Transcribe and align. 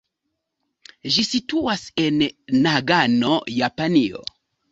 Ĝi 1.15 1.25
situas 1.27 1.83
en 2.05 2.17
Nagano, 2.63 3.37
Japanio. 3.59 4.27